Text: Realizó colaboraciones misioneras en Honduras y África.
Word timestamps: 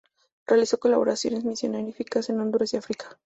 Realizó 0.47 0.79
colaboraciones 0.79 1.43
misioneras 1.43 2.29
en 2.31 2.39
Honduras 2.41 2.73
y 2.73 2.77
África. 2.77 3.19